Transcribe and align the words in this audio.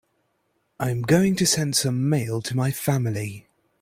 I 0.79 0.89
am 0.89 1.03
going 1.03 1.35
to 1.35 1.45
send 1.45 1.75
some 1.75 2.09
mail 2.09 2.41
to 2.41 2.55
my 2.57 2.71
family. 2.71 3.45